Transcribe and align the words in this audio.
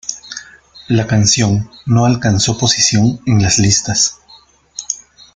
La 0.89 1.05
canción 1.05 1.69
no 1.85 2.05
alcanzó 2.07 2.57
posición 2.57 3.21
en 3.27 3.39
las 3.43 3.59
listas. 3.59 4.17